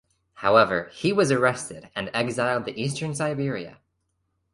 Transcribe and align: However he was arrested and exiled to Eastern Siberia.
However 0.33 0.89
he 0.93 1.13
was 1.13 1.31
arrested 1.31 1.91
and 1.95 2.09
exiled 2.15 2.65
to 2.65 2.75
Eastern 2.75 3.13
Siberia. 3.13 3.77